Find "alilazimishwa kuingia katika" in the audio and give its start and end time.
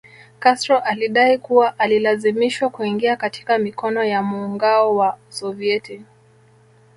1.79-3.57